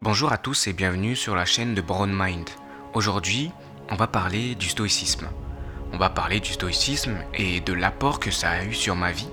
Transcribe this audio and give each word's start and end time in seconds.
Bonjour 0.00 0.30
à 0.30 0.38
tous 0.38 0.68
et 0.68 0.72
bienvenue 0.72 1.16
sur 1.16 1.34
la 1.34 1.44
chaîne 1.44 1.74
de 1.74 1.80
Brown 1.80 2.08
Mind. 2.14 2.48
Aujourd'hui, 2.94 3.50
on 3.90 3.96
va 3.96 4.06
parler 4.06 4.54
du 4.54 4.68
stoïcisme. 4.68 5.26
On 5.92 5.98
va 5.98 6.08
parler 6.08 6.38
du 6.38 6.52
stoïcisme 6.52 7.18
et 7.34 7.60
de 7.60 7.72
l'apport 7.72 8.20
que 8.20 8.30
ça 8.30 8.50
a 8.50 8.64
eu 8.64 8.74
sur 8.74 8.94
ma 8.94 9.10
vie, 9.10 9.28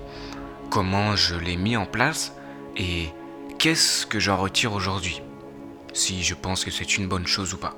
comment 0.68 1.14
je 1.14 1.36
l'ai 1.36 1.56
mis 1.56 1.76
en 1.76 1.86
place 1.86 2.32
et 2.76 3.10
qu'est-ce 3.60 4.06
que 4.06 4.18
j'en 4.18 4.36
retire 4.36 4.72
aujourd'hui. 4.72 5.22
Si 5.92 6.24
je 6.24 6.34
pense 6.34 6.64
que 6.64 6.72
c'est 6.72 6.96
une 6.96 7.06
bonne 7.06 7.28
chose 7.28 7.54
ou 7.54 7.58
pas. 7.58 7.76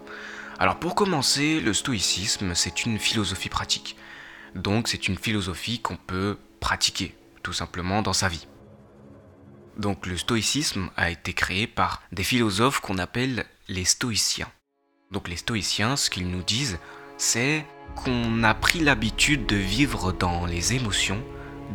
Alors 0.59 0.79
pour 0.79 0.95
commencer, 0.95 1.61
le 1.61 1.75
stoïcisme, 1.75 2.55
c'est 2.55 2.87
une 2.87 2.99
philosophie 2.99 3.51
pratique. 3.51 3.97
Donc 4.55 4.89
c'est 4.89 5.09
une 5.09 5.19
philosophie 5.19 5.79
qu'on 5.81 5.99
peut 5.99 6.39
pratiquer, 6.59 7.15
tout 7.43 7.53
simplement, 7.53 8.01
dans 8.01 8.15
sa 8.15 8.29
vie. 8.29 8.47
Donc 9.79 10.07
le 10.07 10.17
stoïcisme 10.17 10.91
a 10.97 11.11
été 11.11 11.33
créé 11.33 11.69
par 11.69 12.03
des 12.11 12.25
philosophes 12.25 12.81
qu'on 12.81 12.99
appelle 12.99 13.47
les 13.69 13.85
stoïciens. 13.85 14.51
Donc 15.13 15.29
les 15.29 15.37
stoïciens, 15.37 15.97
ce 15.97 16.11
qu'ils 16.11 16.29
nous 16.29 16.43
disent, 16.43 16.79
c'est 17.17 17.65
qu'on 17.95 18.43
a 18.43 18.55
pris 18.55 18.81
l'habitude 18.81 19.47
de 19.47 19.57
vivre 19.57 20.13
dans 20.13 20.47
les 20.47 20.75
émotions, 20.75 21.23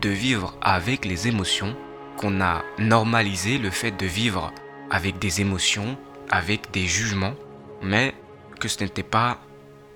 de 0.01 0.09
vivre 0.09 0.57
avec 0.61 1.05
les 1.05 1.29
émotions, 1.29 1.75
qu'on 2.17 2.41
a 2.41 2.63
normalisé 2.77 3.57
le 3.57 3.69
fait 3.69 3.91
de 3.91 4.05
vivre 4.05 4.51
avec 4.91 5.17
des 5.17 5.39
émotions, 5.39 5.97
avec 6.29 6.71
des 6.71 6.85
jugements, 6.85 7.35
mais 7.81 8.13
que 8.59 8.67
ce 8.67 8.83
n'était 8.83 9.01
pas 9.01 9.39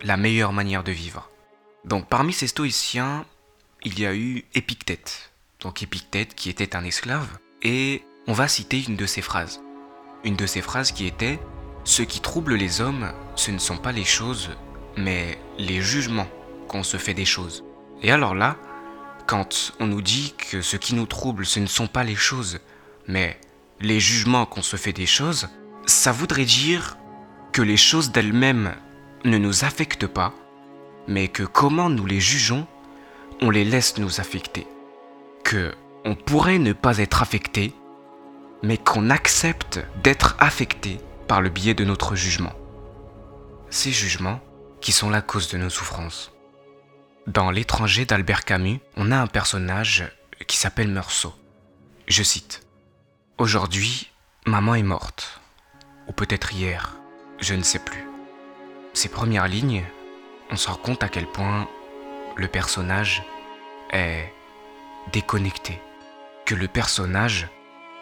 la 0.02 0.18
meilleure 0.18 0.54
manière 0.54 0.84
de 0.84 0.92
vivre. 0.94 1.30
Donc 1.84 2.08
parmi 2.08 2.32
ces 2.32 2.48
stoïciens, 2.48 3.26
il 3.84 4.00
y 4.00 4.06
a 4.06 4.16
eu 4.16 4.46
Épictète. 4.56 5.32
Donc 5.60 5.84
Épictète 5.84 6.36
qui 6.36 6.50
était 6.50 6.76
un 6.76 6.86
esclave 6.86 7.38
et 7.64 8.04
on 8.28 8.34
va 8.34 8.48
citer 8.48 8.84
une 8.88 8.96
de 8.96 9.06
ses 9.06 9.22
phrases. 9.22 9.62
Une 10.24 10.36
de 10.36 10.46
ses 10.46 10.62
phrases 10.62 10.92
qui 10.92 11.06
était 11.06 11.40
Ce 11.84 12.02
qui 12.02 12.20
trouble 12.20 12.56
les 12.56 12.82
hommes, 12.82 13.14
ce 13.36 13.52
ne 13.52 13.60
sont 13.60 13.78
pas 13.78 13.94
les 13.94 14.04
choses, 14.04 14.50
mais 14.98 15.40
les 15.58 15.82
jugements 15.82 16.28
qu'on 16.68 16.84
se 16.84 16.98
fait 16.98 17.14
des 17.14 17.26
choses. 17.26 17.64
Et 18.02 18.12
alors 18.12 18.36
là, 18.36 18.58
quand 19.26 19.74
on 19.80 19.88
nous 19.88 20.02
dit 20.02 20.34
que 20.38 20.62
ce 20.62 20.76
qui 20.76 20.96
nous 20.96 21.06
trouble, 21.06 21.46
ce 21.46 21.62
ne 21.62 21.66
sont 21.66 21.88
pas 21.88 22.04
les 22.04 22.16
choses, 22.16 22.60
mais 23.08 23.40
les 23.80 24.00
jugements 24.00 24.46
qu'on 24.46 24.62
se 24.62 24.76
fait 24.76 24.94
des 24.94 25.06
choses, 25.06 25.48
ça 25.86 26.12
voudrait 26.12 26.46
dire 26.46 26.98
que 27.54 27.62
les 27.62 27.78
choses 27.78 28.12
d'elles-mêmes 28.12 28.74
ne 29.24 29.38
nous 29.38 29.64
affectent 29.64 30.08
pas, 30.08 30.34
mais 31.08 31.28
que 31.28 31.44
comment 31.44 31.90
nous 31.90 32.06
les 32.06 32.20
jugeons, 32.20 32.68
on 33.42 33.50
les 33.50 33.64
laisse 33.64 33.98
nous 33.98 34.20
affecter. 34.20 34.68
Que 35.44 35.74
on 36.08 36.16
pourrait 36.16 36.58
ne 36.58 36.72
pas 36.72 37.00
être 37.00 37.22
affecté, 37.22 37.74
mais 38.64 38.78
qu'on 38.78 39.10
accepte 39.10 39.86
d'être 40.06 40.38
affecté 40.40 41.00
par 41.28 41.42
le 41.42 41.50
biais 41.50 41.74
de 41.74 41.84
notre 41.84 42.16
jugement. 42.16 42.54
Ces 43.70 43.92
jugements 43.92 44.40
qui 44.80 44.94
sont 44.94 45.10
la 45.10 45.22
cause 45.22 45.50
de 45.50 45.58
nos 45.58 45.70
souffrances. 45.70 46.32
Dans 47.28 47.52
L'étranger 47.52 48.06
d'Albert 48.06 48.46
Camus, 48.46 48.80
on 48.96 49.12
a 49.12 49.18
un 49.18 49.28
personnage 49.28 50.10
qui 50.48 50.56
s'appelle 50.56 50.88
Meursault. 50.88 51.36
Je 52.08 52.24
cite 52.24 52.66
Aujourd'hui, 53.38 54.10
maman 54.46 54.76
est 54.76 54.84
morte. 54.84 55.42
Ou 56.08 56.14
peut-être 56.14 56.54
hier, 56.54 56.96
je 57.42 57.54
ne 57.54 57.64
sais 57.64 57.80
plus. 57.80 58.08
Ces 58.94 59.10
premières 59.10 59.50
lignes, 59.50 59.84
on 60.52 60.56
se 60.56 60.70
rend 60.70 60.78
compte 60.78 61.04
à 61.04 61.10
quel 61.10 61.28
point 61.28 61.68
le 62.38 62.48
personnage 62.48 63.24
est 63.92 64.32
déconnecté. 65.12 65.82
Que 66.48 66.56
le 66.56 66.70
personnage 66.70 67.50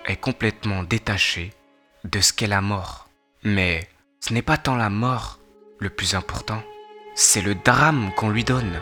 est 0.06 0.18
complètement 0.18 0.84
détaché 0.84 1.52
de 2.04 2.22
ce 2.22 2.32
qu'est 2.32 2.46
la 2.46 2.62
mort. 2.62 3.10
Mais 3.42 3.90
ce 4.20 4.34
n'est 4.34 4.44
pas 4.44 4.58
tant 4.58 4.76
la 4.76 4.92
mort 4.92 5.40
le 5.80 5.90
plus 5.90 6.14
important, 6.14 6.62
c'est 7.16 7.42
le 7.42 7.56
drame 7.56 8.14
qu'on 8.14 8.30
lui 8.30 8.44
donne. 8.44 8.80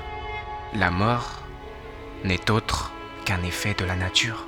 La 0.74 0.92
mort 0.92 1.44
n'est 2.26 2.52
autre 2.52 2.92
qu'un 3.24 3.42
effet 3.44 3.74
de 3.74 3.86
la 3.86 3.96
nature. 3.96 4.46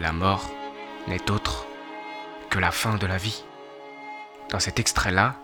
La 0.00 0.10
mort 0.12 0.50
n'est 1.06 1.30
autre 1.30 1.64
que 2.50 2.58
la 2.58 2.72
fin 2.72 2.96
de 2.96 3.06
la 3.06 3.18
vie. 3.18 3.44
Dans 4.50 4.58
cet 4.58 4.80
extrait-là, 4.80 5.36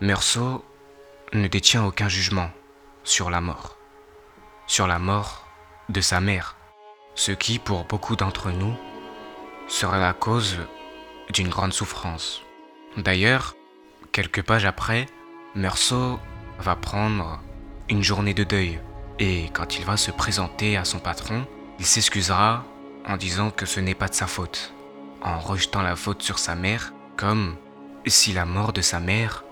Meursault 0.00 0.64
ne 1.32 1.46
détient 1.46 1.84
aucun 1.84 2.08
jugement 2.08 2.50
sur 3.04 3.30
la 3.30 3.40
mort, 3.40 3.78
sur 4.66 4.88
la 4.88 4.98
mort 4.98 5.46
de 5.90 6.00
sa 6.00 6.20
mère, 6.20 6.56
ce 7.18 7.32
qui, 7.32 7.58
pour 7.58 7.84
beaucoup 7.84 8.14
d'entre 8.14 8.52
nous, 8.52 8.76
sera 9.66 9.98
la 9.98 10.12
cause 10.12 10.56
d'une 11.32 11.48
grande 11.48 11.72
souffrance. 11.72 12.42
D'ailleurs, 12.96 13.56
quelques 14.12 14.42
pages 14.42 14.64
après, 14.64 15.06
Meursault 15.56 16.20
va 16.60 16.76
prendre 16.76 17.40
une 17.88 18.04
journée 18.04 18.34
de 18.34 18.44
deuil 18.44 18.78
et 19.18 19.50
quand 19.52 19.78
il 19.78 19.84
va 19.84 19.96
se 19.96 20.12
présenter 20.12 20.76
à 20.76 20.84
son 20.84 21.00
patron, 21.00 21.44
il 21.80 21.86
s'excusera 21.86 22.64
en 23.04 23.16
disant 23.16 23.50
que 23.50 23.66
ce 23.66 23.80
n'est 23.80 23.96
pas 23.96 24.08
de 24.08 24.14
sa 24.14 24.28
faute, 24.28 24.72
en 25.20 25.40
rejetant 25.40 25.82
la 25.82 25.96
faute 25.96 26.22
sur 26.22 26.38
sa 26.38 26.54
mère 26.54 26.92
comme 27.16 27.56
si 28.06 28.32
la 28.32 28.44
mort 28.44 28.72
de 28.72 28.80
sa 28.80 29.00
mère 29.00 29.42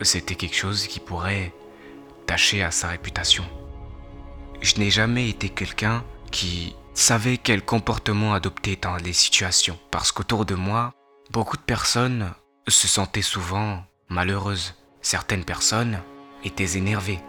c'était 0.00 0.34
quelque 0.34 0.56
chose 0.56 0.88
qui 0.88 0.98
pourrait 0.98 1.54
tâcher 2.26 2.64
à 2.64 2.72
sa 2.72 2.88
réputation. 2.88 3.44
Je 4.60 4.80
n'ai 4.80 4.90
jamais 4.90 5.28
été 5.28 5.48
quelqu'un 5.48 6.02
qui 6.32 6.74
savait 6.94 7.38
quel 7.38 7.62
comportement 7.62 8.34
adopter 8.34 8.76
dans 8.80 8.96
les 8.96 9.12
situations. 9.12 9.78
Parce 9.90 10.12
qu'autour 10.12 10.46
de 10.46 10.54
moi, 10.54 10.94
beaucoup 11.30 11.56
de 11.56 11.62
personnes 11.62 12.32
se 12.68 12.88
sentaient 12.88 13.22
souvent 13.22 13.84
malheureuses. 14.08 14.74
Certaines 15.02 15.44
personnes 15.44 16.00
étaient 16.44 16.78
énervées. 16.78 17.20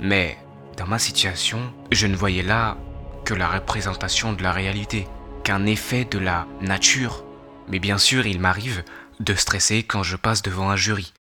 Mais 0.00 0.36
dans 0.76 0.86
ma 0.86 0.98
situation, 0.98 1.72
je 1.90 2.06
ne 2.06 2.16
voyais 2.16 2.42
là 2.42 2.76
que 3.24 3.34
la 3.34 3.48
représentation 3.48 4.32
de 4.32 4.42
la 4.42 4.52
réalité, 4.52 5.06
qu'un 5.44 5.66
effet 5.66 6.04
de 6.04 6.18
la 6.18 6.46
nature. 6.60 7.24
Mais 7.68 7.78
bien 7.78 7.98
sûr, 7.98 8.26
il 8.26 8.40
m'arrive 8.40 8.82
de 9.20 9.34
stresser 9.34 9.84
quand 9.84 10.02
je 10.02 10.16
passe 10.16 10.42
devant 10.42 10.70
un 10.70 10.76
jury. 10.76 11.12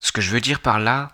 Ce 0.00 0.12
que 0.12 0.22
je 0.22 0.30
veux 0.30 0.40
dire 0.40 0.60
par 0.60 0.78
là, 0.78 1.10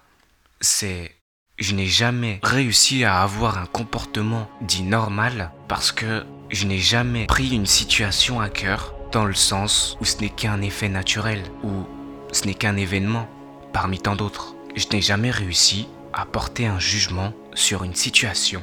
c'est 0.60 1.12
je 1.58 1.74
n'ai 1.74 1.86
jamais 1.86 2.38
réussi 2.42 3.04
à 3.04 3.22
avoir 3.22 3.58
un 3.58 3.66
comportement 3.66 4.48
dit 4.60 4.82
normal 4.82 5.52
parce 5.68 5.90
que 5.90 6.24
je 6.50 6.66
n'ai 6.66 6.78
jamais 6.78 7.26
pris 7.26 7.54
une 7.54 7.66
situation 7.66 8.40
à 8.40 8.48
cœur 8.48 8.94
dans 9.12 9.24
le 9.24 9.34
sens 9.34 9.96
où 10.00 10.04
ce 10.04 10.18
n'est 10.18 10.30
qu'un 10.30 10.62
effet 10.62 10.88
naturel, 10.88 11.42
ou 11.62 11.86
ce 12.32 12.44
n'est 12.46 12.54
qu'un 12.54 12.76
événement 12.76 13.28
parmi 13.72 13.98
tant 13.98 14.16
d'autres. 14.16 14.54
Je 14.74 14.86
n'ai 14.92 15.00
jamais 15.00 15.30
réussi 15.30 15.88
à 16.12 16.24
porter 16.24 16.66
un 16.66 16.78
jugement 16.78 17.32
sur 17.54 17.84
une 17.84 17.94
situation. 17.94 18.62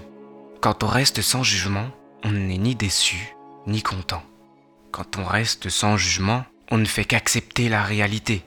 Quand 0.61 0.83
on 0.83 0.88
reste 0.88 1.21
sans 1.21 1.44
jugement, 1.44 1.89
on 2.23 2.31
n'est 2.31 2.57
ni 2.57 2.75
déçu, 2.75 3.35
ni 3.67 3.81
content. 3.81 4.23
Quand 4.91 5.17
on 5.17 5.25
reste 5.25 5.69
sans 5.69 5.97
jugement, 5.97 6.45
on 6.71 6.77
ne 6.77 6.85
fait 6.85 7.05
qu'accepter 7.05 7.67
la 7.67 7.83
réalité. 7.83 8.44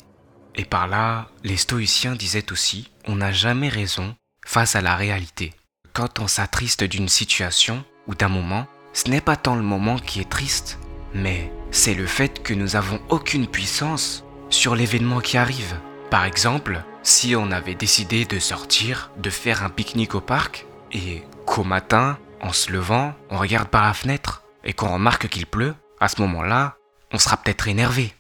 Et 0.54 0.64
par 0.64 0.88
là, 0.88 1.28
les 1.44 1.56
stoïciens 1.56 2.14
disaient 2.14 2.52
aussi, 2.52 2.90
on 3.06 3.16
n'a 3.16 3.32
jamais 3.32 3.68
raison 3.68 4.14
face 4.44 4.76
à 4.76 4.80
la 4.80 4.96
réalité. 4.96 5.52
Quand 5.92 6.20
on 6.20 6.28
s'attriste 6.28 6.84
d'une 6.84 7.08
situation 7.08 7.84
ou 8.06 8.14
d'un 8.14 8.28
moment, 8.28 8.66
ce 8.96 9.10
n'est 9.10 9.20
pas 9.20 9.36
tant 9.36 9.56
le 9.56 9.62
moment 9.62 9.98
qui 9.98 10.20
est 10.20 10.30
triste, 10.30 10.78
mais 11.12 11.52
c'est 11.70 11.92
le 11.92 12.06
fait 12.06 12.42
que 12.42 12.54
nous 12.54 12.68
n'avons 12.68 12.98
aucune 13.10 13.46
puissance 13.46 14.24
sur 14.48 14.74
l'événement 14.74 15.20
qui 15.20 15.36
arrive. 15.36 15.76
Par 16.10 16.24
exemple, 16.24 16.82
si 17.02 17.36
on 17.36 17.52
avait 17.52 17.74
décidé 17.74 18.24
de 18.24 18.38
sortir, 18.38 19.10
de 19.18 19.28
faire 19.28 19.62
un 19.62 19.68
pique-nique 19.68 20.14
au 20.14 20.22
parc, 20.22 20.64
et 20.92 21.22
qu'au 21.44 21.62
matin, 21.62 22.16
en 22.40 22.54
se 22.54 22.72
levant, 22.72 23.14
on 23.28 23.36
regarde 23.36 23.68
par 23.68 23.84
la 23.84 23.92
fenêtre 23.92 24.44
et 24.64 24.72
qu'on 24.72 24.94
remarque 24.94 25.28
qu'il 25.28 25.44
pleut, 25.44 25.74
à 26.00 26.08
ce 26.08 26.22
moment-là, 26.22 26.76
on 27.12 27.18
sera 27.18 27.36
peut-être 27.36 27.68
énervé 27.68 28.14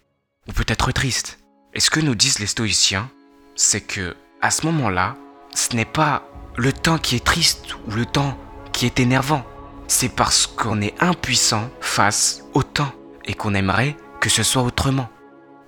ou 0.46 0.52
peut-être 0.52 0.92
triste. 0.92 1.38
Et 1.72 1.80
ce 1.80 1.88
que 1.88 2.00
nous 2.00 2.14
disent 2.14 2.38
les 2.38 2.46
stoïciens, 2.46 3.08
c'est 3.54 3.80
que 3.80 4.14
à 4.42 4.50
ce 4.50 4.66
moment-là, 4.66 5.16
ce 5.54 5.74
n'est 5.74 5.86
pas 5.86 6.28
le 6.56 6.74
temps 6.74 6.98
qui 6.98 7.16
est 7.16 7.24
triste 7.24 7.76
ou 7.86 7.92
le 7.92 8.04
temps 8.04 8.36
qui 8.72 8.84
est 8.84 9.00
énervant, 9.00 9.42
c'est 9.88 10.08
parce 10.08 10.46
qu'on 10.46 10.80
est 10.80 11.00
impuissant 11.02 11.70
face 11.80 12.42
au 12.54 12.62
temps 12.62 12.92
et 13.24 13.34
qu'on 13.34 13.54
aimerait 13.54 13.96
que 14.20 14.28
ce 14.28 14.42
soit 14.42 14.62
autrement. 14.62 15.08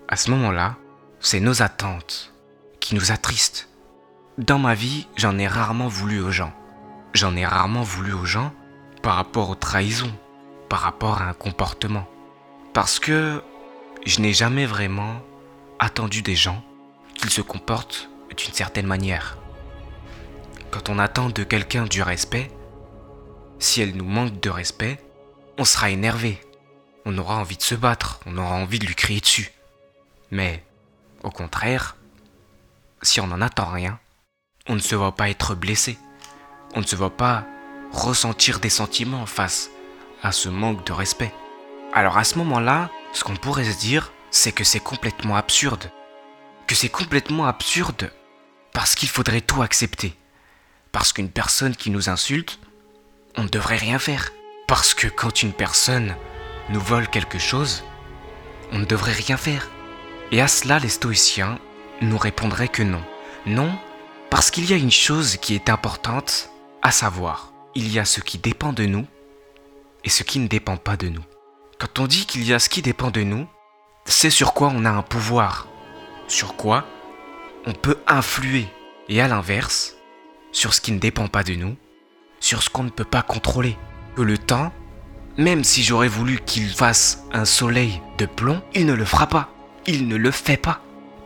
À 0.08 0.16
ce 0.16 0.30
moment-là, 0.30 0.76
c'est 1.20 1.40
nos 1.40 1.62
attentes 1.62 2.32
qui 2.80 2.94
nous 2.94 3.12
attristent. 3.12 3.68
Dans 4.38 4.58
ma 4.58 4.74
vie, 4.74 5.06
j'en 5.16 5.38
ai 5.38 5.46
rarement 5.46 5.88
voulu 5.88 6.20
aux 6.20 6.30
gens. 6.30 6.52
J'en 7.14 7.36
ai 7.36 7.46
rarement 7.46 7.82
voulu 7.82 8.12
aux 8.12 8.24
gens 8.24 8.52
par 9.02 9.14
rapport 9.14 9.50
aux 9.50 9.54
trahisons, 9.54 10.12
par 10.68 10.80
rapport 10.80 11.20
à 11.20 11.28
un 11.28 11.32
comportement. 11.32 12.06
Parce 12.72 12.98
que 12.98 13.42
je 14.06 14.20
n'ai 14.20 14.32
jamais 14.32 14.66
vraiment 14.66 15.20
attendu 15.78 16.22
des 16.22 16.36
gens 16.36 16.62
qu'ils 17.14 17.30
se 17.30 17.40
comportent 17.40 18.08
d'une 18.36 18.54
certaine 18.54 18.86
manière. 18.86 19.38
Quand 20.70 20.88
on 20.88 20.98
attend 20.98 21.30
de 21.30 21.42
quelqu'un 21.44 21.84
du 21.84 22.02
respect, 22.02 22.50
si 23.58 23.80
elle 23.80 23.96
nous 23.96 24.04
manque 24.04 24.40
de 24.40 24.50
respect, 24.50 25.00
on 25.58 25.64
sera 25.64 25.90
énervé. 25.90 26.40
On 27.04 27.16
aura 27.18 27.36
envie 27.36 27.56
de 27.56 27.62
se 27.62 27.74
battre, 27.74 28.20
on 28.26 28.36
aura 28.38 28.54
envie 28.54 28.78
de 28.78 28.86
lui 28.86 28.94
crier 28.94 29.20
dessus. 29.20 29.52
Mais 30.30 30.64
Au 31.24 31.30
contraire, 31.30 31.96
si 33.02 33.20
on 33.20 33.26
n'en 33.26 33.40
attend 33.40 33.70
rien, 33.70 33.98
on 34.68 34.74
ne 34.74 34.80
se 34.80 34.94
voit 34.94 35.16
pas 35.16 35.30
être 35.30 35.56
blessé. 35.56 35.98
On 36.74 36.80
ne 36.80 36.86
se 36.86 36.94
voit 36.94 37.16
pas 37.16 37.44
ressentir 37.92 38.60
des 38.60 38.68
sentiments 38.68 39.26
face 39.26 39.70
à 40.22 40.30
ce 40.30 40.48
manque 40.48 40.86
de 40.86 40.92
respect. 40.92 41.32
Alors 41.92 42.18
à 42.18 42.24
ce 42.24 42.38
moment-là, 42.38 42.90
ce 43.12 43.24
qu'on 43.24 43.34
pourrait 43.34 43.64
se 43.64 43.80
dire, 43.80 44.12
c'est 44.30 44.52
que 44.52 44.64
c'est 44.64 44.78
complètement 44.78 45.36
absurde. 45.36 45.90
Que 46.66 46.74
c'est 46.74 46.88
complètement 46.88 47.46
absurde 47.46 48.12
parce 48.72 48.94
qu'il 48.94 49.08
faudrait 49.08 49.40
tout 49.40 49.62
accepter. 49.62 50.14
Parce 50.92 51.12
qu'une 51.12 51.30
personne 51.30 51.74
qui 51.74 51.90
nous 51.90 52.10
insulte, 52.10 52.60
on 53.38 53.44
ne 53.44 53.48
devrait 53.48 53.76
rien 53.76 53.98
faire. 53.98 54.32
Parce 54.66 54.92
que 54.92 55.06
quand 55.06 55.42
une 55.42 55.52
personne 55.52 56.14
nous 56.68 56.80
vole 56.80 57.08
quelque 57.08 57.38
chose, 57.38 57.84
on 58.72 58.80
ne 58.80 58.84
devrait 58.84 59.12
rien 59.12 59.38
faire. 59.38 59.70
Et 60.32 60.42
à 60.42 60.48
cela, 60.48 60.78
les 60.78 60.90
stoïciens 60.90 61.58
nous 62.02 62.18
répondraient 62.18 62.68
que 62.68 62.82
non. 62.82 63.02
Non, 63.46 63.78
parce 64.28 64.50
qu'il 64.50 64.68
y 64.68 64.74
a 64.74 64.76
une 64.76 64.90
chose 64.90 65.36
qui 65.36 65.54
est 65.54 65.70
importante 65.70 66.50
à 66.82 66.90
savoir. 66.90 67.52
Il 67.74 67.90
y 67.90 67.98
a 67.98 68.04
ce 68.04 68.20
qui 68.20 68.36
dépend 68.38 68.72
de 68.72 68.84
nous 68.84 69.06
et 70.04 70.10
ce 70.10 70.24
qui 70.24 70.40
ne 70.40 70.48
dépend 70.48 70.76
pas 70.76 70.96
de 70.96 71.08
nous. 71.08 71.24
Quand 71.78 72.00
on 72.00 72.06
dit 72.06 72.26
qu'il 72.26 72.44
y 72.44 72.52
a 72.52 72.58
ce 72.58 72.68
qui 72.68 72.82
dépend 72.82 73.10
de 73.10 73.22
nous, 73.22 73.46
c'est 74.04 74.30
sur 74.30 74.52
quoi 74.52 74.70
on 74.74 74.84
a 74.84 74.90
un 74.90 75.02
pouvoir, 75.02 75.68
sur 76.26 76.56
quoi 76.56 76.86
on 77.66 77.72
peut 77.72 77.98
influer, 78.06 78.66
et 79.08 79.20
à 79.20 79.28
l'inverse, 79.28 79.96
sur 80.52 80.74
ce 80.74 80.80
qui 80.80 80.92
ne 80.92 80.98
dépend 80.98 81.28
pas 81.28 81.42
de 81.42 81.54
nous, 81.54 81.76
sur 82.40 82.62
ce 82.62 82.70
qu'on 82.70 82.84
ne 82.84 82.90
peut 82.90 83.04
pas 83.04 83.22
contrôler. 83.22 83.76
Que 84.16 84.22
le 84.22 84.38
temps, 84.38 84.72
même 85.36 85.64
si 85.64 85.82
j'aurais 85.82 86.08
voulu 86.08 86.40
qu'il 86.44 86.68
fasse 86.68 87.24
un 87.32 87.44
soleil 87.44 88.00
de 88.18 88.26
plomb, 88.26 88.60
il 88.74 88.86
ne 88.86 88.94
le 88.94 89.04
fera 89.04 89.28
pas, 89.28 89.50
il 89.86 90.08
ne 90.08 90.16
le 90.16 90.30
fait 90.30 90.56
pas. 90.56 90.80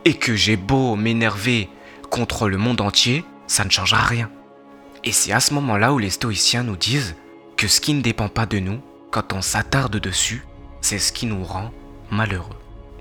Et 0.05 0.15
que 0.15 0.35
j'ai 0.35 0.57
beau 0.57 0.95
m'énerver 0.95 1.69
contre 2.09 2.49
le 2.49 2.57
monde 2.57 2.81
entier, 2.81 3.25
ça 3.47 3.65
ne 3.65 3.69
changera 3.71 4.03
rien. 4.03 4.29
Et 5.03 5.11
c'est 5.11 5.31
à 5.31 5.39
ce 5.39 5.53
moment-là 5.55 5.93
où 5.93 5.97
les 5.97 6.09
stoïciens 6.09 6.63
nous 6.63 6.77
disent 6.77 7.15
que 7.57 7.67
ce 7.67 7.81
qui 7.81 7.93
ne 7.93 8.01
dépend 8.01 8.29
pas 8.29 8.45
de 8.45 8.59
nous, 8.59 8.81
quand 9.11 9.33
on 9.33 9.41
s'attarde 9.41 9.97
dessus, 9.97 10.45
c'est 10.81 10.99
ce 10.99 11.11
qui 11.11 11.25
nous 11.25 11.43
rend 11.43 11.71
malheureux. 12.11 12.57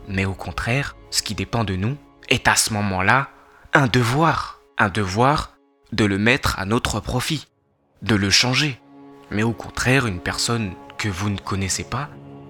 Mais 0.08 0.24
au 0.24 0.34
contraire, 0.34 0.96
ce 1.10 1.22
qui 1.22 1.34
dépend 1.34 1.64
de 1.64 1.76
nous 1.76 1.96
est 2.28 2.48
à 2.48 2.56
ce 2.56 2.72
moment-là 2.72 3.28
un 3.72 3.86
devoir. 3.86 4.60
Un 4.78 4.88
devoir 4.88 5.56
de 5.92 6.04
le 6.04 6.18
mettre 6.18 6.58
à 6.58 6.64
notre 6.64 6.98
profit, 7.00 7.46
de 8.02 8.14
le 8.14 8.30
changer. 8.30 8.78
Mais 9.30 9.42
au 9.42 9.52
contraire, 9.52 10.06
une 10.06 10.20
personne 10.20 10.72
que 10.98 11.08
vous 11.08 11.30
ne 11.30 11.38
connaissez 11.38 11.84
pas, 11.84 12.08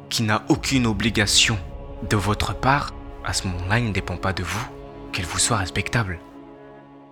qui 0.09 0.23
n'a 0.23 0.43
aucune 0.49 0.87
obligation 0.87 1.59
de 2.09 2.17
votre 2.17 2.55
part, 2.55 2.93
à 3.25 3.33
ce 3.33 3.47
moment-là, 3.49 3.79
il 3.79 3.87
ne 3.87 3.93
dépend 3.93 4.17
pas 4.17 4.33
de 4.33 4.43
vous 4.43 4.67
qu'elle 5.13 5.27
vous 5.27 5.39
soit 5.39 5.59
respectable. 5.59 6.19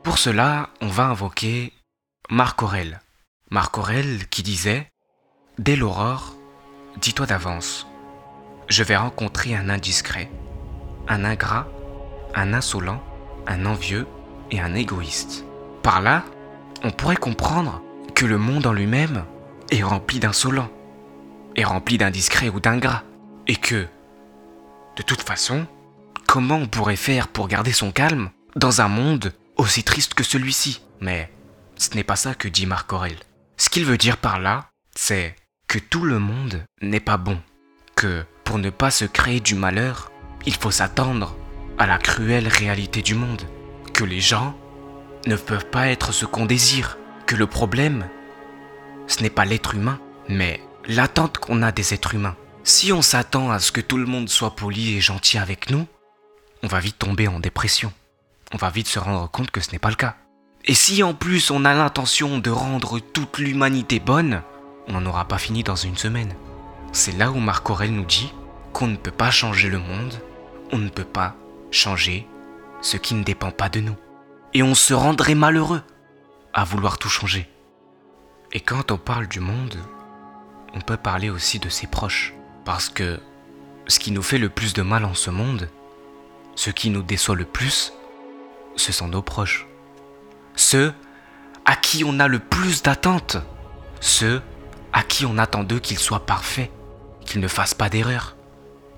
Pour 0.02 0.18
cela, 0.18 0.70
on 0.80 0.88
va 0.88 1.04
invoquer 1.04 1.72
Marc 2.30 2.62
Aurel. 2.62 3.00
Marc 3.50 3.78
Aurel 3.78 4.26
qui 4.28 4.42
disait 4.42 4.90
Dès 5.58 5.76
l'aurore, 5.76 6.34
dis-toi 7.00 7.26
d'avance, 7.26 7.86
je 8.68 8.82
vais 8.82 8.96
rencontrer 8.96 9.54
un 9.54 9.68
indiscret, 9.68 10.30
un 11.08 11.24
ingrat, 11.24 11.68
un 12.34 12.54
insolent, 12.54 13.02
un 13.46 13.66
envieux 13.66 14.06
et 14.50 14.60
un 14.60 14.74
égoïste. 14.74 15.44
Par 15.82 16.00
là, 16.00 16.24
on 16.82 16.90
pourrait 16.90 17.16
comprendre 17.16 17.82
que 18.20 18.26
le 18.26 18.36
monde 18.36 18.66
en 18.66 18.74
lui-même 18.74 19.24
est 19.70 19.82
rempli 19.82 20.20
d'insolents, 20.20 20.68
est 21.56 21.64
rempli 21.64 21.96
d'indiscrets 21.96 22.50
ou 22.50 22.60
d'ingrats, 22.60 23.02
et 23.46 23.56
que, 23.56 23.86
de 24.98 25.02
toute 25.02 25.22
façon, 25.22 25.66
comment 26.26 26.56
on 26.56 26.66
pourrait 26.66 26.96
faire 26.96 27.28
pour 27.28 27.48
garder 27.48 27.72
son 27.72 27.92
calme 27.92 28.28
dans 28.56 28.82
un 28.82 28.88
monde 28.88 29.32
aussi 29.56 29.84
triste 29.84 30.12
que 30.12 30.22
celui-ci? 30.22 30.82
Mais 31.00 31.32
ce 31.76 31.94
n'est 31.94 32.04
pas 32.04 32.16
ça 32.16 32.34
que 32.34 32.46
dit 32.46 32.66
Marc 32.66 32.92
Aurel. 32.92 33.16
Ce 33.56 33.70
qu'il 33.70 33.86
veut 33.86 33.96
dire 33.96 34.18
par 34.18 34.38
là, 34.38 34.68
c'est 34.94 35.34
que 35.66 35.78
tout 35.78 36.04
le 36.04 36.18
monde 36.18 36.62
n'est 36.82 37.00
pas 37.00 37.16
bon, 37.16 37.40
que 37.96 38.22
pour 38.44 38.58
ne 38.58 38.68
pas 38.68 38.90
se 38.90 39.06
créer 39.06 39.40
du 39.40 39.54
malheur, 39.54 40.12
il 40.44 40.56
faut 40.56 40.70
s'attendre 40.70 41.34
à 41.78 41.86
la 41.86 41.96
cruelle 41.96 42.48
réalité 42.48 43.00
du 43.00 43.14
monde, 43.14 43.44
que 43.94 44.04
les 44.04 44.20
gens 44.20 44.54
ne 45.26 45.36
peuvent 45.36 45.70
pas 45.70 45.88
être 45.88 46.12
ce 46.12 46.26
qu'on 46.26 46.44
désire, 46.44 46.98
le 47.34 47.46
problème, 47.46 48.08
ce 49.06 49.22
n'est 49.22 49.30
pas 49.30 49.44
l'être 49.44 49.74
humain, 49.74 49.98
mais 50.28 50.60
l'attente 50.86 51.38
qu'on 51.38 51.62
a 51.62 51.72
des 51.72 51.94
êtres 51.94 52.14
humains. 52.14 52.36
Si 52.62 52.92
on 52.92 53.02
s'attend 53.02 53.50
à 53.50 53.58
ce 53.58 53.72
que 53.72 53.80
tout 53.80 53.96
le 53.96 54.06
monde 54.06 54.28
soit 54.28 54.54
poli 54.54 54.96
et 54.96 55.00
gentil 55.00 55.38
avec 55.38 55.70
nous, 55.70 55.86
on 56.62 56.66
va 56.66 56.80
vite 56.80 56.98
tomber 56.98 57.26
en 57.28 57.40
dépression. 57.40 57.92
On 58.52 58.56
va 58.56 58.70
vite 58.70 58.88
se 58.88 58.98
rendre 58.98 59.30
compte 59.30 59.50
que 59.50 59.60
ce 59.60 59.72
n'est 59.72 59.78
pas 59.78 59.88
le 59.90 59.94
cas. 59.94 60.16
Et 60.64 60.74
si 60.74 61.02
en 61.02 61.14
plus 61.14 61.50
on 61.50 61.64
a 61.64 61.74
l'intention 61.74 62.38
de 62.38 62.50
rendre 62.50 62.98
toute 62.98 63.38
l'humanité 63.38 63.98
bonne, 63.98 64.42
on 64.88 64.92
n'en 64.92 65.06
aura 65.06 65.26
pas 65.26 65.38
fini 65.38 65.62
dans 65.62 65.76
une 65.76 65.96
semaine. 65.96 66.34
C'est 66.92 67.16
là 67.16 67.30
où 67.30 67.38
Marc 67.38 67.70
Aurel 67.70 67.92
nous 67.92 68.04
dit 68.04 68.32
qu'on 68.72 68.88
ne 68.88 68.96
peut 68.96 69.10
pas 69.10 69.30
changer 69.30 69.68
le 69.68 69.78
monde, 69.78 70.20
on 70.72 70.78
ne 70.78 70.88
peut 70.88 71.04
pas 71.04 71.34
changer 71.70 72.26
ce 72.82 72.96
qui 72.96 73.14
ne 73.14 73.24
dépend 73.24 73.52
pas 73.52 73.68
de 73.68 73.80
nous. 73.80 73.96
Et 74.52 74.62
on 74.62 74.74
se 74.74 74.92
rendrait 74.92 75.34
malheureux 75.34 75.82
à 76.52 76.64
vouloir 76.64 76.98
tout 76.98 77.08
changer. 77.08 77.48
Et 78.52 78.60
quand 78.60 78.90
on 78.90 78.98
parle 78.98 79.28
du 79.28 79.40
monde, 79.40 79.76
on 80.74 80.80
peut 80.80 80.96
parler 80.96 81.30
aussi 81.30 81.58
de 81.58 81.68
ses 81.68 81.86
proches. 81.86 82.34
Parce 82.64 82.88
que 82.88 83.20
ce 83.86 83.98
qui 83.98 84.10
nous 84.12 84.22
fait 84.22 84.38
le 84.38 84.48
plus 84.48 84.72
de 84.72 84.82
mal 84.82 85.04
en 85.04 85.14
ce 85.14 85.30
monde, 85.30 85.68
ce 86.54 86.70
qui 86.70 86.90
nous 86.90 87.02
déçoit 87.02 87.36
le 87.36 87.44
plus, 87.44 87.92
ce 88.76 88.92
sont 88.92 89.08
nos 89.08 89.22
proches. 89.22 89.66
Ceux 90.56 90.92
à 91.64 91.76
qui 91.76 92.04
on 92.04 92.18
a 92.18 92.28
le 92.28 92.38
plus 92.38 92.82
d'attentes. 92.82 93.36
Ceux 94.00 94.42
à 94.92 95.02
qui 95.02 95.26
on 95.26 95.38
attend 95.38 95.62
d'eux 95.62 95.78
qu'ils 95.78 95.98
soient 95.98 96.26
parfaits, 96.26 96.70
qu'ils 97.24 97.40
ne 97.40 97.48
fassent 97.48 97.74
pas 97.74 97.88
d'erreurs 97.88 98.36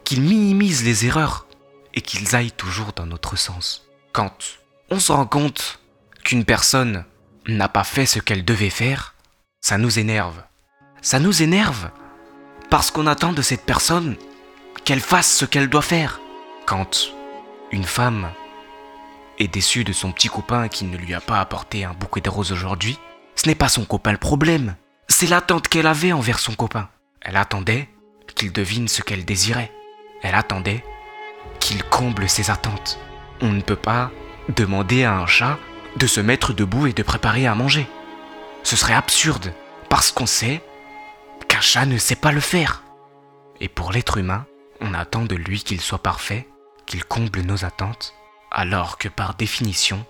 qu'ils 0.04 0.22
minimisent 0.22 0.84
les 0.84 1.06
erreurs 1.06 1.46
et 1.94 2.00
qu'ils 2.00 2.34
aillent 2.34 2.52
toujours 2.52 2.92
dans 2.94 3.06
notre 3.06 3.36
sens. 3.36 3.88
Quand 4.12 4.58
on 4.90 4.98
se 4.98 5.12
rend 5.12 5.26
compte 5.26 5.80
qu'une 6.24 6.44
personne 6.44 7.04
n'a 7.46 7.68
pas 7.68 7.84
fait 7.84 8.06
ce 8.06 8.18
qu'elle 8.18 8.44
devait 8.44 8.70
faire, 8.70 9.14
ça 9.60 9.78
nous 9.78 9.98
énerve. 9.98 10.42
Ça 11.00 11.18
nous 11.18 11.42
énerve 11.42 11.90
parce 12.70 12.90
qu'on 12.90 13.06
attend 13.06 13.32
de 13.32 13.42
cette 13.42 13.64
personne 13.64 14.16
qu'elle 14.84 15.00
fasse 15.00 15.30
ce 15.32 15.44
qu'elle 15.44 15.68
doit 15.68 15.82
faire. 15.82 16.20
Quand 16.66 17.12
une 17.70 17.84
femme 17.84 18.30
est 19.38 19.48
déçue 19.48 19.84
de 19.84 19.92
son 19.92 20.12
petit 20.12 20.28
copain 20.28 20.68
qui 20.68 20.84
ne 20.84 20.96
lui 20.96 21.14
a 21.14 21.20
pas 21.20 21.40
apporté 21.40 21.84
un 21.84 21.92
bouquet 21.92 22.20
de 22.20 22.30
roses 22.30 22.52
aujourd'hui, 22.52 22.98
ce 23.34 23.48
n'est 23.48 23.54
pas 23.54 23.68
son 23.68 23.84
copain 23.84 24.12
le 24.12 24.18
problème, 24.18 24.76
c'est 25.08 25.26
l'attente 25.26 25.68
qu'elle 25.68 25.86
avait 25.86 26.12
envers 26.12 26.38
son 26.38 26.54
copain. 26.54 26.88
Elle 27.20 27.36
attendait 27.36 27.88
qu'il 28.34 28.52
devine 28.52 28.88
ce 28.88 29.02
qu'elle 29.02 29.24
désirait. 29.24 29.72
Elle 30.22 30.34
attendait 30.34 30.84
qu'il 31.60 31.82
comble 31.84 32.28
ses 32.28 32.50
attentes. 32.50 32.98
On 33.40 33.50
ne 33.50 33.60
peut 33.60 33.76
pas 33.76 34.10
demander 34.56 35.04
à 35.04 35.14
un 35.14 35.26
chat 35.26 35.58
de 35.96 36.06
se 36.06 36.20
mettre 36.20 36.52
debout 36.52 36.86
et 36.86 36.92
de 36.92 37.02
préparer 37.02 37.46
à 37.46 37.54
manger. 37.54 37.86
Ce 38.62 38.76
serait 38.76 38.94
absurde, 38.94 39.52
parce 39.88 40.12
qu'on 40.12 40.26
sait 40.26 40.62
qu'un 41.48 41.60
chat 41.60 41.86
ne 41.86 41.98
sait 41.98 42.16
pas 42.16 42.32
le 42.32 42.40
faire. 42.40 42.82
Et 43.60 43.68
pour 43.68 43.92
l'être 43.92 44.18
humain, 44.18 44.46
on 44.80 44.94
attend 44.94 45.24
de 45.24 45.36
lui 45.36 45.62
qu'il 45.62 45.80
soit 45.80 46.02
parfait, 46.02 46.48
qu'il 46.86 47.04
comble 47.04 47.40
nos 47.40 47.64
attentes, 47.64 48.14
alors 48.50 48.98
que 48.98 49.08
par 49.08 49.34
définition, 49.34 50.04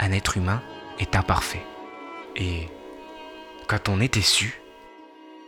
un 0.00 0.12
être 0.12 0.36
humain 0.36 0.62
est 0.98 1.16
imparfait. 1.16 1.64
Et 2.34 2.68
quand 3.68 3.88
on 3.88 4.00
est 4.00 4.12
déçu, 4.12 4.60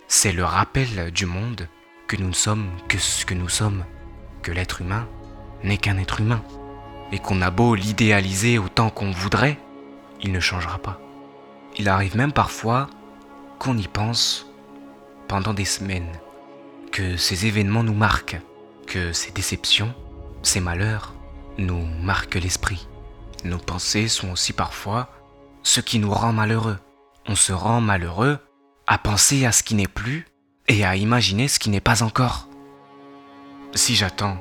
c'est 0.06 0.32
le 0.32 0.44
rappel 0.44 1.10
du 1.10 1.26
monde 1.26 1.68
que 2.06 2.16
nous 2.16 2.28
ne 2.28 2.34
sommes 2.34 2.70
que 2.88 2.98
ce 2.98 3.26
que 3.26 3.34
nous 3.34 3.48
sommes 3.48 3.84
que 4.42 4.52
l'être 4.52 4.80
humain 4.80 5.06
n'est 5.62 5.76
qu'un 5.76 5.98
être 5.98 6.20
humain, 6.20 6.42
et 7.12 7.18
qu'on 7.18 7.42
a 7.42 7.50
beau 7.50 7.74
l'idéaliser 7.74 8.58
autant 8.58 8.90
qu'on 8.90 9.10
voudrait, 9.10 9.58
il 10.22 10.32
ne 10.32 10.40
changera 10.40 10.78
pas. 10.78 11.00
Il 11.76 11.88
arrive 11.88 12.16
même 12.16 12.32
parfois 12.32 12.88
qu'on 13.58 13.76
y 13.76 13.86
pense 13.86 14.46
pendant 15.28 15.54
des 15.54 15.64
semaines, 15.64 16.12
que 16.92 17.16
ces 17.16 17.46
événements 17.46 17.82
nous 17.82 17.94
marquent, 17.94 18.40
que 18.86 19.12
ces 19.12 19.30
déceptions, 19.30 19.94
ces 20.42 20.60
malheurs 20.60 21.14
nous 21.58 21.84
marquent 22.02 22.36
l'esprit. 22.36 22.88
Nos 23.44 23.58
pensées 23.58 24.08
sont 24.08 24.30
aussi 24.30 24.52
parfois 24.52 25.10
ce 25.62 25.80
qui 25.80 25.98
nous 25.98 26.12
rend 26.12 26.32
malheureux. 26.32 26.78
On 27.26 27.34
se 27.34 27.52
rend 27.52 27.80
malheureux 27.80 28.38
à 28.86 28.98
penser 28.98 29.44
à 29.44 29.52
ce 29.52 29.62
qui 29.62 29.74
n'est 29.74 29.86
plus 29.86 30.26
et 30.66 30.84
à 30.84 30.96
imaginer 30.96 31.46
ce 31.48 31.58
qui 31.58 31.70
n'est 31.70 31.80
pas 31.80 32.02
encore. 32.02 32.48
Si 33.74 33.94
j'attends 33.94 34.38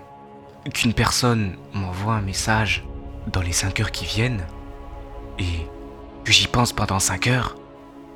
qu'une 0.73 0.93
personne 0.93 1.57
m'envoie 1.73 2.13
un 2.13 2.21
message 2.21 2.85
dans 3.27 3.41
les 3.41 3.51
5 3.51 3.79
heures 3.81 3.91
qui 3.91 4.05
viennent, 4.05 4.45
et 5.39 5.67
que 6.23 6.31
j'y 6.31 6.47
pense 6.47 6.73
pendant 6.73 6.99
5 6.99 7.27
heures, 7.27 7.55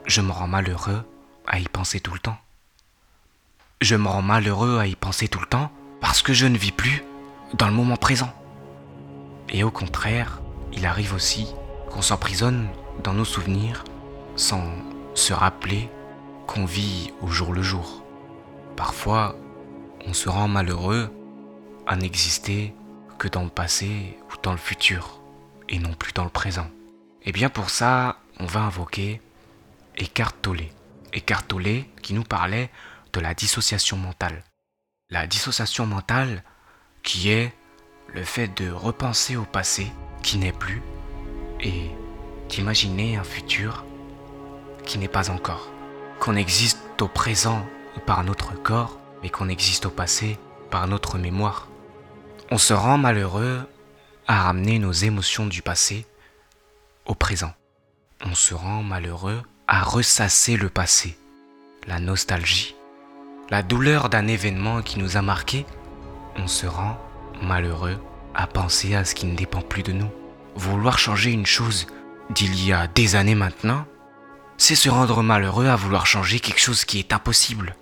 je 0.06 0.22
me 0.22 0.32
rends 0.32 0.48
malheureux 0.48 1.04
à 1.48 1.60
y 1.60 1.66
penser 1.66 2.00
tout 2.00 2.14
le 2.14 2.20
temps. 2.20 2.38
Je 3.82 3.96
me 3.96 4.08
rends 4.08 4.22
malheureux 4.22 4.78
à 4.80 4.88
y 4.88 4.96
penser 4.96 5.28
tout 5.28 5.40
le 5.40 5.46
temps 5.46 5.72
parce 6.00 6.22
que 6.22 6.34
je 6.34 6.46
ne 6.46 6.58
vis 6.58 6.72
plus 6.72 7.04
dans 7.54 7.68
le 7.68 7.74
moment 7.74 7.98
présent. 7.98 8.32
Et 9.50 9.64
au 9.64 9.72
contraire, 9.72 10.42
il 10.74 10.86
arrive 10.86 11.14
aussi 11.14 11.48
qu'on 11.90 12.02
s'emprisonne 12.02 12.68
dans 13.04 13.14
nos 13.14 13.26
souvenirs 13.26 13.84
sans 14.36 14.64
se 15.14 15.34
rappeler 15.34 15.90
qu'on 16.48 16.66
vit 16.66 17.12
au 17.22 17.28
jour 17.28 17.54
le 17.54 17.62
jour. 17.62 18.04
Parfois, 18.76 19.36
on 20.08 20.14
se 20.14 20.30
rend 20.30 20.48
malheureux 20.48 21.12
à 21.88 21.96
n'exister 21.96 22.74
que 23.18 23.28
dans 23.28 23.44
le 23.44 23.50
passé 23.50 24.18
ou 24.30 24.34
dans 24.42 24.52
le 24.52 24.58
futur, 24.58 25.22
et 25.70 25.80
non 25.80 25.94
plus 25.94 26.14
dans 26.14 26.24
le 26.24 26.30
présent. 26.30 26.68
Et 27.24 27.32
bien 27.32 27.50
pour 27.50 27.70
ça, 27.70 28.18
on 28.40 28.46
va 28.46 28.62
invoquer. 28.62 29.22
Eckhart 29.98 30.34
Tolle 30.42 31.84
qui 32.02 32.14
nous 32.14 32.24
parlait 32.24 32.72
de 33.14 33.20
la 33.20 33.34
dissociation 33.34 33.98
mentale. 33.98 34.44
La 35.10 35.28
dissociation 35.28 35.86
mentale 35.86 36.44
qui 37.04 37.30
est 37.30 37.54
le 38.08 38.24
fait 38.24 38.48
de 38.48 38.72
repenser 38.72 39.36
au 39.36 39.44
passé 39.44 39.92
qui 40.24 40.38
n'est 40.38 40.54
plus 40.54 40.82
et 41.60 41.92
d'imaginer 42.50 43.18
un 43.18 43.24
futur 43.24 43.86
qui 44.86 44.98
n'est 44.98 45.08
pas 45.08 45.30
encore. 45.30 45.70
Qu'on 46.20 46.36
existe 46.36 46.80
au 47.02 47.08
présent 47.08 47.66
par 48.06 48.24
notre 48.24 48.54
corps, 48.54 49.00
mais 49.22 49.30
qu'on 49.30 49.50
existe 49.50 49.86
au 49.86 49.90
passé 49.90 50.40
par 50.70 50.88
notre 50.88 51.18
mémoire. 51.18 51.68
On 52.50 52.58
se 52.58 52.74
rend 52.74 52.98
malheureux 52.98 53.68
à 54.28 54.44
ramener 54.44 54.80
nos 54.80 54.92
émotions 54.92 55.46
du 55.46 55.62
passé 55.62 56.06
au 57.06 57.16
présent. 57.16 57.54
On 58.26 58.36
se 58.36 58.54
rend 58.54 58.84
malheureux 58.84 59.42
à 59.68 59.84
ressasser 59.84 60.58
le 60.58 60.70
passé, 60.70 61.18
la 61.88 62.00
nostalgie, 62.00 62.76
la 63.50 63.64
douleur 63.64 64.10
d'un 64.10 64.28
événement 64.28 64.82
qui 64.82 65.00
nous 65.00 65.18
a 65.18 65.22
marqué. 65.22 65.66
On 66.36 66.48
se 66.48 66.68
rend 66.68 66.98
malheureux 67.42 67.98
à 68.34 68.48
penser 68.48 68.96
à 68.96 69.06
ce 69.06 69.16
qui 69.16 69.26
ne 69.26 69.36
dépend 69.36 69.62
plus 69.62 69.84
de 69.84 69.92
nous. 69.92 70.10
Vouloir 70.56 71.00
changer 71.00 71.32
une 71.32 71.46
chose 71.46 71.88
d'il 72.30 72.64
y 72.64 72.74
a 72.74 72.88
des 72.88 73.16
années 73.16 73.36
maintenant, 73.36 73.86
c'est 74.58 74.76
se 74.76 74.90
rendre 74.90 75.24
malheureux 75.24 75.68
à 75.68 75.76
vouloir 75.76 76.06
changer 76.06 76.40
quelque 76.40 76.62
chose 76.62 76.86
qui 76.86 77.00
est 77.00 77.14
impossible. 77.14 77.76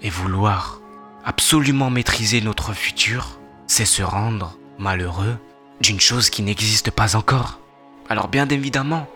Et 0.00 0.10
vouloir 0.10 0.80
absolument 1.24 1.90
maîtriser 1.90 2.40
notre 2.40 2.72
futur, 2.72 3.38
c'est 3.66 3.84
se 3.84 4.02
rendre 4.02 4.56
malheureux 4.78 5.36
d'une 5.80 6.00
chose 6.00 6.30
qui 6.30 6.42
n'existe 6.42 6.90
pas 6.90 7.16
encore. 7.16 7.60
Alors 8.08 8.28
bien 8.28 8.48
évidemment, 8.48 9.06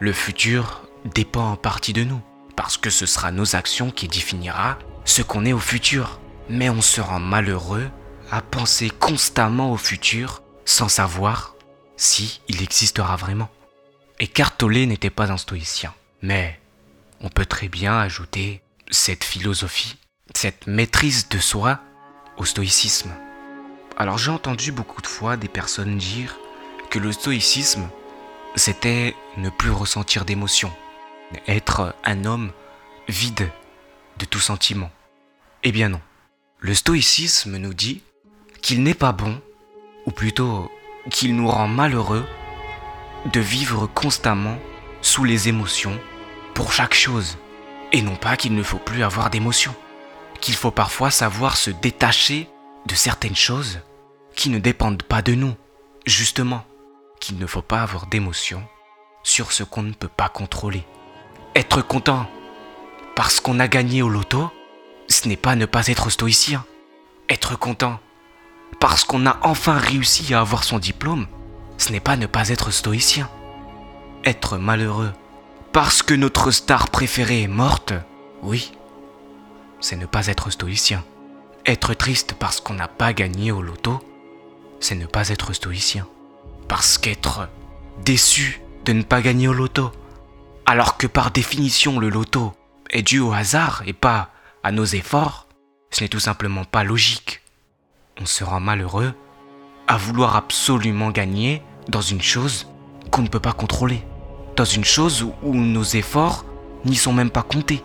le 0.00 0.12
futur 0.12 0.88
dépend 1.04 1.52
en 1.52 1.56
partie 1.56 1.92
de 1.92 2.02
nous, 2.02 2.20
parce 2.56 2.76
que 2.76 2.90
ce 2.90 3.06
sera 3.06 3.30
nos 3.30 3.54
actions 3.54 3.90
qui 3.90 4.08
définira 4.08 4.78
ce 5.04 5.22
qu'on 5.22 5.44
est 5.44 5.52
au 5.52 5.58
futur. 5.58 6.20
Mais 6.48 6.68
on 6.68 6.82
se 6.82 7.00
rend 7.00 7.20
malheureux 7.20 7.88
à 8.30 8.42
penser 8.42 8.90
constamment 8.90 9.72
au 9.72 9.76
futur 9.76 10.42
sans 10.64 10.88
savoir 10.88 11.54
si 11.96 12.40
il 12.48 12.62
existera 12.62 13.14
vraiment. 13.16 13.50
Et 14.18 14.28
Tolle 14.28 14.86
n'était 14.86 15.10
pas 15.10 15.30
un 15.30 15.36
stoïcien, 15.36 15.94
mais 16.22 16.60
on 17.20 17.28
peut 17.28 17.46
très 17.46 17.68
bien 17.68 17.98
ajouter 17.98 18.62
cette 18.90 19.24
philosophie, 19.24 19.96
cette 20.34 20.66
maîtrise 20.66 21.28
de 21.28 21.38
soi 21.38 21.78
au 22.36 22.44
stoïcisme. 22.44 23.12
Alors 23.96 24.18
j'ai 24.18 24.30
entendu 24.30 24.72
beaucoup 24.72 25.02
de 25.02 25.06
fois 25.06 25.36
des 25.36 25.48
personnes 25.48 25.98
dire 25.98 26.36
que 26.90 26.98
le 26.98 27.12
stoïcisme, 27.12 27.88
c'était 28.56 29.14
ne 29.36 29.50
plus 29.50 29.70
ressentir 29.70 30.24
d'émotions, 30.24 30.72
être 31.46 31.94
un 32.04 32.24
homme 32.24 32.52
vide 33.08 33.50
de 34.18 34.24
tout 34.24 34.40
sentiment. 34.40 34.90
Eh 35.62 35.72
bien 35.72 35.88
non. 35.88 36.00
Le 36.58 36.74
stoïcisme 36.74 37.56
nous 37.56 37.74
dit 37.74 38.02
qu'il 38.60 38.82
n'est 38.82 38.94
pas 38.94 39.12
bon, 39.12 39.40
ou 40.06 40.10
plutôt 40.10 40.70
qu'il 41.10 41.34
nous 41.36 41.48
rend 41.48 41.68
malheureux, 41.68 42.26
de 43.32 43.40
vivre 43.40 43.86
constamment 43.86 44.58
sous 45.02 45.24
les 45.24 45.48
émotions 45.48 45.98
pour 46.54 46.72
chaque 46.72 46.94
chose, 46.94 47.38
et 47.92 48.02
non 48.02 48.16
pas 48.16 48.36
qu'il 48.36 48.54
ne 48.54 48.62
faut 48.62 48.78
plus 48.78 49.02
avoir 49.02 49.30
d'émotions, 49.30 49.74
qu'il 50.40 50.54
faut 50.54 50.70
parfois 50.70 51.10
savoir 51.10 51.56
se 51.56 51.70
détacher 51.70 52.48
de 52.86 52.94
certaines 52.94 53.36
choses 53.36 53.80
qui 54.34 54.50
ne 54.50 54.58
dépendent 54.58 55.02
pas 55.02 55.22
de 55.22 55.34
nous, 55.34 55.54
justement, 56.06 56.64
qu'il 57.20 57.38
ne 57.38 57.46
faut 57.46 57.62
pas 57.62 57.82
avoir 57.82 58.06
d'émotions 58.06 58.64
sur 59.22 59.52
ce 59.52 59.62
qu'on 59.62 59.82
ne 59.82 59.92
peut 59.92 60.08
pas 60.08 60.28
contrôler. 60.28 60.84
Être 61.54 61.82
content 61.82 62.26
parce 63.14 63.40
qu'on 63.40 63.60
a 63.60 63.68
gagné 63.68 64.02
au 64.02 64.08
loto, 64.08 64.50
ce 65.08 65.28
n'est 65.28 65.36
pas 65.36 65.54
ne 65.54 65.66
pas 65.66 65.86
être 65.88 66.10
stoïcien. 66.10 66.64
Être 67.28 67.56
content 67.58 68.00
parce 68.80 69.04
qu'on 69.04 69.26
a 69.26 69.38
enfin 69.42 69.78
réussi 69.78 70.32
à 70.32 70.40
avoir 70.40 70.64
son 70.64 70.78
diplôme, 70.78 71.26
ce 71.76 71.92
n'est 71.92 72.00
pas 72.00 72.16
ne 72.16 72.26
pas 72.26 72.48
être 72.48 72.70
stoïcien. 72.70 73.28
Être 74.24 74.56
malheureux 74.58 75.12
parce 75.72 76.02
que 76.02 76.14
notre 76.14 76.50
star 76.50 76.88
préférée 76.88 77.42
est 77.42 77.48
morte, 77.48 77.92
oui, 78.42 78.72
c'est 79.80 79.96
ne 79.96 80.06
pas 80.06 80.26
être 80.26 80.50
stoïcien. 80.50 81.04
Être 81.66 81.94
triste 81.94 82.34
parce 82.38 82.60
qu'on 82.60 82.74
n'a 82.74 82.88
pas 82.88 83.12
gagné 83.12 83.52
au 83.52 83.62
loto, 83.62 84.00
c'est 84.80 84.94
ne 84.94 85.06
pas 85.06 85.28
être 85.28 85.52
stoïcien. 85.52 86.06
Parce 86.70 86.98
qu'être 86.98 87.48
déçu 88.04 88.62
de 88.84 88.92
ne 88.92 89.02
pas 89.02 89.22
gagner 89.22 89.48
au 89.48 89.52
loto, 89.52 89.90
alors 90.66 90.96
que 90.96 91.08
par 91.08 91.32
définition 91.32 91.98
le 91.98 92.08
loto 92.08 92.52
est 92.90 93.02
dû 93.02 93.18
au 93.18 93.32
hasard 93.32 93.82
et 93.86 93.92
pas 93.92 94.30
à 94.62 94.70
nos 94.70 94.84
efforts, 94.84 95.48
ce 95.90 96.04
n'est 96.04 96.08
tout 96.08 96.20
simplement 96.20 96.64
pas 96.64 96.84
logique. 96.84 97.42
On 98.20 98.24
se 98.24 98.44
rend 98.44 98.60
malheureux 98.60 99.12
à 99.88 99.96
vouloir 99.96 100.36
absolument 100.36 101.10
gagner 101.10 101.60
dans 101.88 102.02
une 102.02 102.22
chose 102.22 102.68
qu'on 103.10 103.22
ne 103.22 103.28
peut 103.28 103.40
pas 103.40 103.52
contrôler, 103.52 104.04
dans 104.54 104.64
une 104.64 104.84
chose 104.84 105.26
où 105.42 105.54
nos 105.56 105.82
efforts 105.82 106.44
n'y 106.84 106.94
sont 106.94 107.12
même 107.12 107.32
pas 107.32 107.42
comptés. 107.42 107.82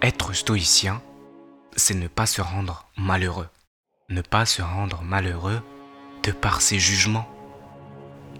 Être 0.00 0.32
stoïcien, 0.32 1.02
c'est 1.76 1.92
ne 1.92 2.08
pas 2.08 2.24
se 2.24 2.40
rendre 2.40 2.86
malheureux. 2.96 3.48
Ne 4.08 4.22
pas 4.22 4.46
se 4.46 4.62
rendre 4.62 5.02
malheureux 5.02 5.60
de 6.22 6.32
par 6.32 6.62
ses 6.62 6.78
jugements. 6.78 7.28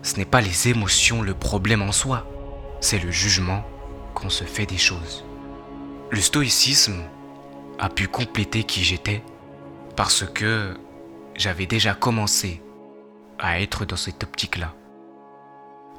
Ce 0.02 0.16
n'est 0.16 0.24
pas 0.24 0.40
les 0.40 0.68
émotions 0.68 1.22
le 1.22 1.34
problème 1.34 1.82
en 1.82 1.92
soi, 1.92 2.26
c'est 2.80 2.98
le 2.98 3.10
jugement 3.10 3.64
qu'on 4.14 4.30
se 4.30 4.44
fait 4.44 4.66
des 4.66 4.78
choses. 4.78 5.24
Le 6.10 6.20
stoïcisme 6.20 7.02
a 7.78 7.88
pu 7.88 8.08
compléter 8.08 8.64
qui 8.64 8.82
j'étais 8.82 9.22
parce 9.96 10.24
que 10.26 10.76
j'avais 11.36 11.66
déjà 11.66 11.94
commencé 11.94 12.62
à 13.38 13.60
être 13.60 13.84
dans 13.84 13.96
cette 13.96 14.24
optique-là. 14.24 14.74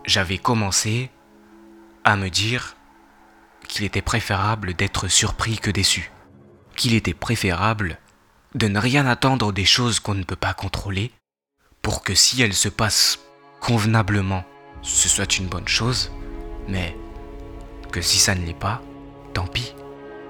J'avais 0.05 0.38
commencé 0.38 1.12
à 2.03 2.15
me 2.15 2.29
dire 2.29 2.75
qu'il 3.67 3.86
était 3.86 4.01
préférable 4.01 4.74
d'être 4.74 5.08
surpris 5.08 5.58
que 5.60 5.72
déçu, 5.72 6.12
qu'il 6.75 6.96
était 6.96 7.13
préférable 7.13 8.00
de 8.55 8.67
ne 8.67 8.79
rien 8.79 9.05
attendre 9.05 9.53
des 9.53 9.65
choses 9.65 10.00
qu'on 10.00 10.15
ne 10.15 10.24
peut 10.24 10.36
pas 10.36 10.53
contrôler 10.53 11.12
pour 11.81 12.03
que 12.03 12.15
si 12.15 12.41
elles 12.41 12.53
se 12.53 12.70
passent 12.70 13.20
convenablement, 13.62 14.44
ce 14.82 15.08
soit 15.08 15.38
une 15.38 15.48
bonne 15.48 15.68
chose, 15.68 16.12
mais 16.68 16.98
que 17.91 18.01
si 18.01 18.18
ça 18.18 18.36
ne 18.36 18.46
l'est 18.46 18.53
pas, 18.53 18.82
tant 19.34 19.48
pis. 19.48 19.74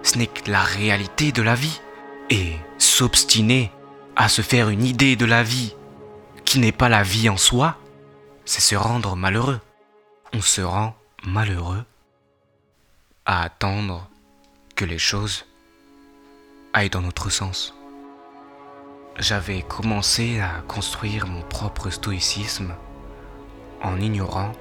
Ce 0.03 0.17
n'est 0.17 0.27
que 0.27 0.51
la 0.51 0.61
réalité 0.61 1.31
de 1.31 1.41
la 1.41 1.55
vie. 1.55 1.79
Et 2.29 2.55
s'obstiner 2.77 3.71
à 4.15 4.29
se 4.29 4.41
faire 4.41 4.69
une 4.69 4.85
idée 4.85 5.15
de 5.15 5.25
la 5.25 5.43
vie 5.43 5.75
qui 6.45 6.59
n'est 6.59 6.71
pas 6.71 6.87
la 6.87 7.03
vie 7.03 7.29
en 7.29 7.37
soi, 7.37 7.77
c'est 8.45 8.61
se 8.61 8.75
rendre 8.75 9.15
malheureux. 9.15 9.59
On 10.33 10.41
se 10.41 10.61
rend 10.61 10.95
malheureux 11.23 11.83
à 13.25 13.43
attendre 13.43 14.09
que 14.75 14.85
les 14.85 14.97
choses 14.97 15.45
aillent 16.73 16.89
dans 16.89 17.01
notre 17.01 17.29
sens. 17.29 17.75
J'avais 19.17 19.61
commencé 19.61 20.39
à 20.39 20.61
construire 20.67 21.27
mon 21.27 21.41
propre 21.41 21.89
stoïcisme 21.89 22.73
en 23.83 23.99
ignorant 23.99 24.51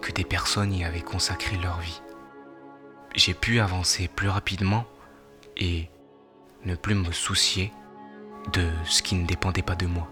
que 0.00 0.12
des 0.12 0.24
personnes 0.24 0.72
y 0.72 0.84
avaient 0.84 1.00
consacré 1.00 1.56
leur 1.56 1.78
vie. 1.80 2.02
J'ai 3.14 3.34
pu 3.34 3.60
avancer 3.60 4.08
plus 4.08 4.28
rapidement 4.28 4.84
et 5.56 5.88
ne 6.64 6.74
plus 6.74 6.94
me 6.94 7.12
soucier 7.12 7.72
de 8.52 8.68
ce 8.84 9.02
qui 9.02 9.14
ne 9.14 9.26
dépendait 9.26 9.62
pas 9.62 9.74
de 9.76 9.86
moi. 9.86 10.08